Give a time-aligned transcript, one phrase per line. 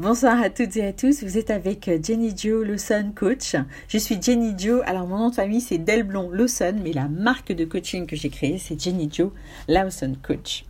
[0.00, 3.54] Bonsoir à toutes et à tous, vous êtes avec euh, Jenny Joe Lawson Coach.
[3.86, 7.52] Je suis Jenny Joe, alors mon nom de famille c'est Delblon Lawson, mais la marque
[7.52, 9.30] de coaching que j'ai créée c'est Jenny Joe
[9.68, 10.64] Lawson Coach.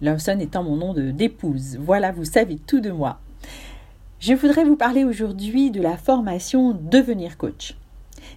[0.00, 1.76] Lawson étant mon nom d'épouse.
[1.80, 3.18] Voilà, vous savez tout de moi.
[4.20, 7.74] Je voudrais vous parler aujourd'hui de la formation Devenir coach.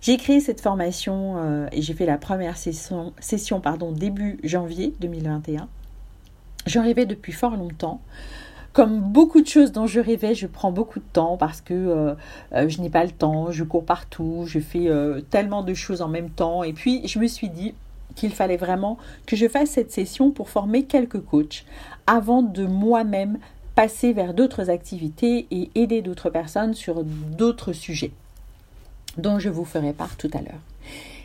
[0.02, 3.14] J'ai créé cette formation euh, et j'ai fait la première session,
[3.92, 5.68] début janvier 2021.
[6.66, 8.02] J'en rêvais depuis fort longtemps
[8.76, 12.14] comme beaucoup de choses dont je rêvais, je prends beaucoup de temps parce que euh,
[12.52, 16.02] euh, je n'ai pas le temps, je cours partout, je fais euh, tellement de choses
[16.02, 16.62] en même temps.
[16.62, 17.74] Et puis, je me suis dit
[18.16, 18.98] qu'il fallait vraiment
[19.28, 21.64] que je fasse cette session pour former quelques coachs
[22.06, 23.38] avant de moi-même
[23.76, 28.12] passer vers d'autres activités et aider d'autres personnes sur d'autres sujets
[29.18, 30.60] dont je vous ferai part tout à l'heure.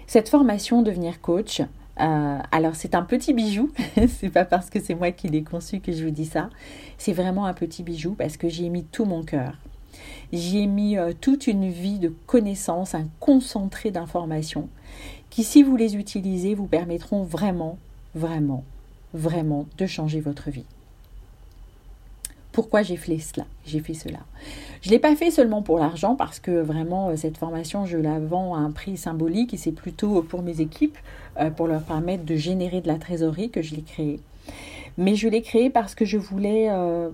[0.06, 1.62] Cette formation Devenir coach,
[2.00, 3.70] euh, alors c'est un petit bijou,
[4.08, 6.50] c'est pas parce que c'est moi qui l'ai conçu que je vous dis ça,
[6.98, 9.54] c'est vraiment un petit bijou parce que j'y ai mis tout mon cœur.
[10.32, 14.69] J'y ai mis euh, toute une vie de connaissances, un concentré d'informations
[15.28, 17.78] qui, si vous les utilisez, vous permettront vraiment,
[18.14, 18.64] vraiment,
[19.12, 20.66] vraiment de changer votre vie
[22.53, 24.19] pourquoi j'ai fait cela, j'ai fait cela.
[24.83, 27.98] Je ne l'ai pas fait seulement pour l'argent parce que vraiment euh, cette formation je
[27.98, 30.98] la vends à un prix symbolique et c'est plutôt pour mes équipes
[31.39, 34.21] euh, pour leur permettre de générer de la trésorerie que je l'ai créée.
[34.98, 37.11] Mais je l'ai créée parce que je voulais euh,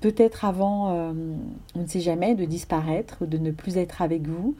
[0.00, 0.92] peut-être avant,
[1.74, 4.54] on ne sait jamais, de disparaître ou de ne plus être avec vous.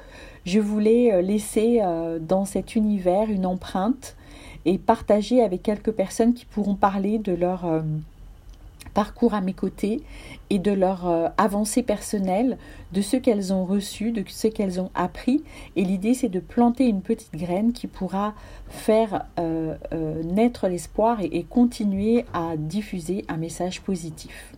[0.44, 1.80] Je voulais laisser
[2.20, 4.16] dans cet univers une empreinte
[4.64, 7.64] et partager avec quelques personnes qui pourront parler de leur
[8.98, 10.02] parcours à mes côtés
[10.50, 12.58] et de leur euh, avancée personnelle,
[12.92, 15.44] de ce qu'elles ont reçu, de ce qu'elles ont appris.
[15.76, 18.34] Et l'idée, c'est de planter une petite graine qui pourra
[18.68, 24.52] faire euh, euh, naître l'espoir et, continuer à diffuser un message positif.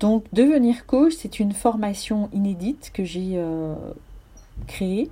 [0.00, 3.40] Donc, devenir coach, c'est une formation inédite que j'ai
[4.66, 5.08] créée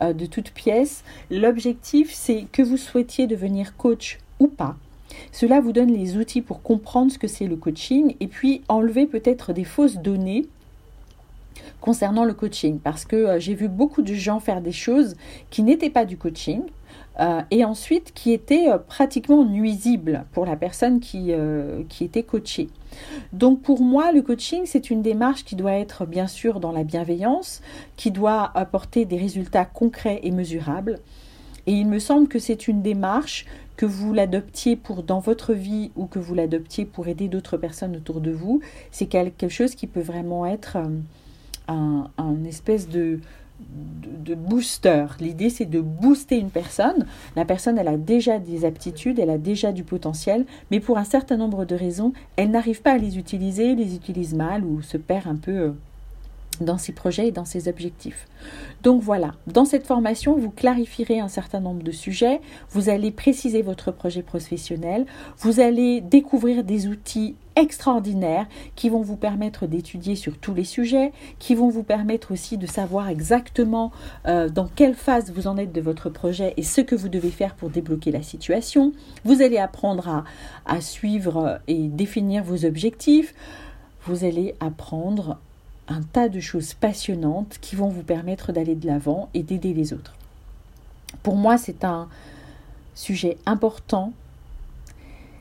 [0.00, 1.04] de toutes pièces.
[1.30, 4.74] L'objectif, c'est que vous souhaitiez devenir coach ou pas
[5.32, 9.06] cela vous donne les outils pour comprendre ce que c'est le coaching et puis enlever
[9.06, 10.46] peut-être des fausses données
[11.80, 15.16] concernant le coaching parce que euh, j'ai vu beaucoup de gens faire des choses
[15.50, 16.62] qui n'étaient pas du coaching
[17.20, 21.32] euh, et ensuite qui étaient euh, pratiquement nuisibles pour la personne qui,
[21.88, 22.68] qui était coachée.
[23.32, 26.84] Donc pour moi, le coaching, c'est une démarche qui doit être bien sûr dans la
[26.84, 27.60] bienveillance,
[27.96, 30.98] qui doit apporter des résultats concrets et mesurables.
[31.68, 33.44] Et il me semble que c'est une démarche
[33.76, 37.94] que vous l'adoptiez pour dans votre vie ou que vous l'adoptiez pour aider d'autres personnes
[37.94, 43.20] autour de vous, c'est quelque chose qui peut vraiment être euh, un, espèce de,
[43.60, 45.04] de, booster.
[45.20, 47.04] L'idée, c'est de booster une personne.
[47.36, 51.04] La personne, elle a déjà des aptitudes, elle a déjà du potentiel, mais pour un
[51.04, 54.96] certain nombre de raisons, elle n'arrive pas à les utiliser, les utilise mal ou se
[54.96, 55.72] perd un peu euh,
[56.60, 58.26] dans ses projets et dans ses objectifs.
[58.82, 63.62] Donc voilà, dans cette formation, vous clarifierez un certain nombre de sujets, vous allez préciser
[63.62, 65.06] votre projet professionnel,
[65.38, 71.12] vous allez découvrir des outils extraordinaires qui vont vous permettre d'étudier sur tous les sujets,
[71.40, 73.90] qui vont vous permettre aussi de savoir exactement
[74.26, 77.30] euh, dans quelle phase vous en êtes de votre projet et ce que vous devez
[77.30, 78.92] faire pour débloquer la situation.
[79.24, 80.24] Vous allez apprendre à,
[80.66, 83.34] à suivre et définir vos objectifs.
[84.06, 85.38] Vous allez apprendre
[85.88, 89.92] un tas de choses passionnantes qui vont vous permettre d'aller de l'avant et d'aider les
[89.92, 90.14] autres.
[91.22, 92.08] Pour moi, c'est un
[92.94, 94.12] sujet important.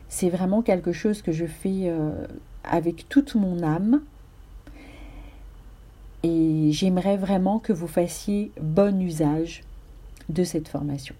[0.09, 2.25] C'est vraiment quelque chose que je fais euh,
[2.63, 4.01] avec toute mon âme.
[6.23, 9.63] Et j'aimerais vraiment que vous fassiez bon usage
[10.29, 11.15] de cette formation.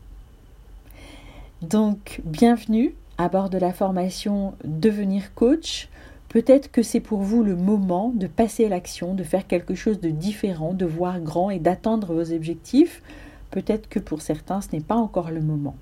[1.61, 5.89] Donc, bienvenue à bord de la formation Devenir coach.
[6.37, 9.99] Peut-être que c'est pour vous le moment de passer à l'action, de faire quelque chose
[9.99, 13.01] de différent, de voir grand et d'atteindre vos objectifs.
[13.49, 15.75] Peut-être que pour certains, ce n'est pas encore le moment.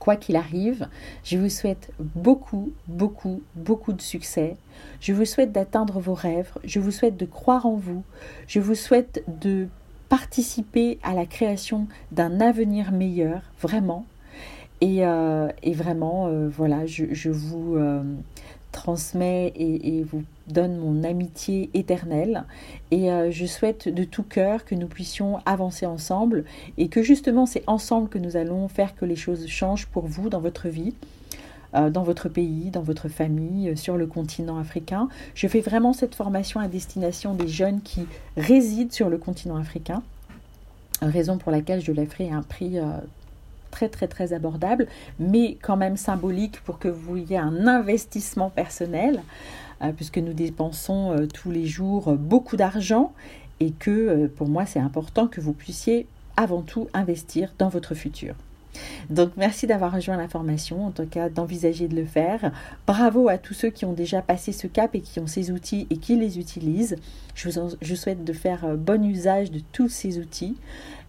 [0.00, 0.88] Quoi qu'il arrive,
[1.22, 4.56] je vous souhaite beaucoup, beaucoup, beaucoup de succès.
[5.00, 6.50] Je vous souhaite d'atteindre vos rêves.
[6.64, 8.02] Je vous souhaite de croire en vous.
[8.48, 9.68] Je vous souhaite de
[10.08, 14.04] participer à la création d'un avenir meilleur, vraiment.
[14.80, 18.02] Et, euh, vraiment, euh, voilà, je, vous euh,
[18.78, 22.44] transmet et, vous donne mon amitié éternelle.
[22.92, 26.44] Et euh, je souhaite de tout cœur que nous puissions avancer ensemble
[26.78, 30.28] et que justement c'est ensemble que nous allons faire que les choses changent pour vous
[30.30, 30.94] dans votre vie.
[31.74, 35.10] Euh, dans votre pays, dans votre famille, euh, sur le continent africain.
[35.34, 38.06] Je fais vraiment cette formation à destination des jeunes qui
[38.38, 40.02] résident sur le continent africain,
[41.02, 42.78] raison pour laquelle je la ferai à un prix
[43.70, 44.86] très très très abordable,
[45.18, 49.22] mais quand même symbolique pour que vous ayez un investissement personnel,
[49.82, 53.12] euh, puisque nous dépensons euh, tous les jours beaucoup d'argent
[53.60, 56.06] et que pour moi c'est important que vous puissiez
[56.36, 58.34] avant tout investir dans votre futur.
[59.10, 62.52] Donc merci d'avoir rejoint la formation, en tout cas d'envisager de le faire.
[62.86, 65.86] Bravo à tous ceux qui ont déjà passé ce cap et qui ont ces outils
[65.90, 66.96] et qui les utilisent.
[67.34, 70.56] Je vous, souhaite de faire euh, bon usage de tous ces outils.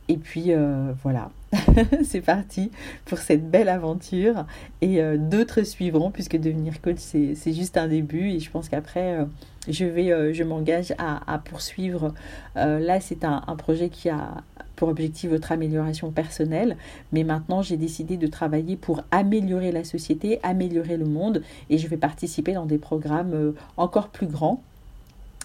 [0.10, 1.32] Et puis euh, voilà,
[2.04, 2.72] c'est parti
[3.06, 4.46] pour cette belle aventure.
[4.82, 8.32] Et euh, d'autres suivront, puisque devenir coach, c'est juste un début.
[8.32, 9.26] Et je pense qu'après,
[9.70, 12.14] je vais, je m'engage à, poursuivre.
[12.56, 14.44] là, c'est un, projet qui a
[14.80, 16.78] pour objectif votre amélioration personnelle,
[17.12, 21.86] mais maintenant j'ai décidé de travailler pour améliorer la société, améliorer le monde, et je
[21.88, 24.64] vais participer dans des programmes euh, encore plus grands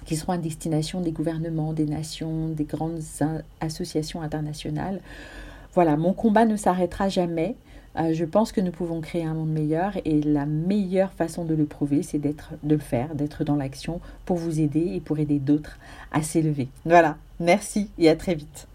[0.04, 3.00] qui seront à destination des gouvernements, des nations, des grandes
[3.60, 5.00] associations internationales.
[5.72, 7.56] Voilà, mon combat ne s'arrêtera jamais.
[7.96, 11.54] Euh, je pense que nous pouvons créer un monde meilleur et la meilleure façon de
[11.54, 15.18] le prouver, c'est d'être, de le faire, d'être dans l'action pour vous aider et pour
[15.18, 15.78] aider d'autres
[16.10, 16.68] à s'élever.
[16.84, 18.66] Voilà, merci et à très vite.